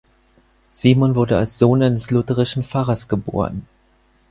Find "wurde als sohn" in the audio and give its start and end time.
1.13-1.83